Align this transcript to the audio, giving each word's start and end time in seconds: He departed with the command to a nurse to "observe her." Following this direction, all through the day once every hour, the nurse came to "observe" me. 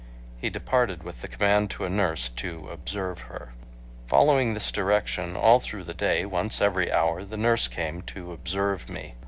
He 0.39 0.49
departed 0.49 1.03
with 1.03 1.21
the 1.21 1.27
command 1.27 1.69
to 1.69 1.85
a 1.85 1.87
nurse 1.91 2.27
to 2.29 2.69
"observe 2.69 3.19
her." 3.29 3.53
Following 4.07 4.55
this 4.55 4.71
direction, 4.71 5.35
all 5.35 5.59
through 5.59 5.83
the 5.83 5.93
day 5.93 6.25
once 6.25 6.59
every 6.59 6.91
hour, 6.91 7.23
the 7.23 7.37
nurse 7.37 7.67
came 7.67 8.01
to 8.17 8.33
"observe" 8.33 8.89
me. 8.89 9.13